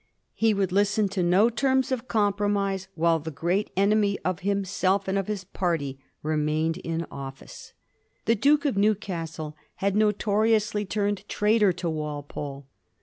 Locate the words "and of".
5.07-5.27